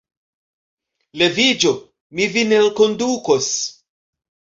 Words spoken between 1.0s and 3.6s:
Leviĝu, mi vin elkondukos!